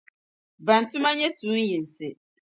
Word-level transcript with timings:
bɛn 0.65 0.83
tuma 0.89 1.09
nyɛ 1.17 1.29
tuun’ 1.39 1.61
yinsi. 1.69 2.09